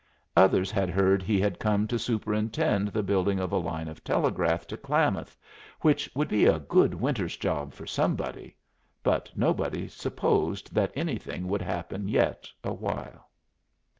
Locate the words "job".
7.37-7.71